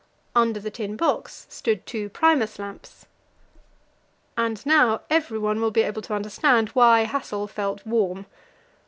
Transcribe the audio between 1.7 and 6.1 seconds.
two Primus lamps, and now everyone will be able